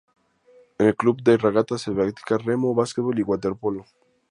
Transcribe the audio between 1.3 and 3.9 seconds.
Regatas se practica remo, basquetbol y waterpolo.